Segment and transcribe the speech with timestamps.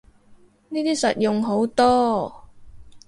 [0.69, 2.45] 呢啲實用好多